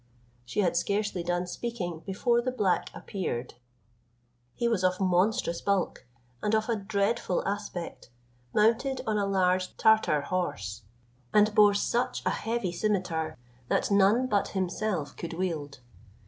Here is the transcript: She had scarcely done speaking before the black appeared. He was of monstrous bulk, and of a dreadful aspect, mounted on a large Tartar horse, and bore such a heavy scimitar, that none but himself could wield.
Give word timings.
She 0.45 0.61
had 0.61 0.75
scarcely 0.75 1.21
done 1.21 1.45
speaking 1.45 1.99
before 2.07 2.41
the 2.41 2.51
black 2.51 2.89
appeared. 2.91 3.53
He 4.55 4.67
was 4.67 4.83
of 4.83 4.99
monstrous 4.99 5.61
bulk, 5.61 6.07
and 6.41 6.55
of 6.55 6.67
a 6.69 6.75
dreadful 6.75 7.47
aspect, 7.47 8.09
mounted 8.51 9.01
on 9.05 9.19
a 9.19 9.27
large 9.27 9.77
Tartar 9.77 10.21
horse, 10.21 10.81
and 11.35 11.53
bore 11.53 11.75
such 11.75 12.25
a 12.25 12.31
heavy 12.31 12.71
scimitar, 12.71 13.37
that 13.67 13.91
none 13.91 14.25
but 14.25 14.47
himself 14.47 15.15
could 15.15 15.33
wield. 15.33 15.81